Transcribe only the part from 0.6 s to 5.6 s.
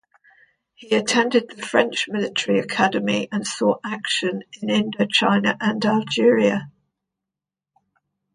He attended the French military academy and saw action in Indochina